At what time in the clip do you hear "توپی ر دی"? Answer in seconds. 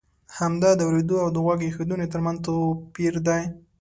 2.45-3.43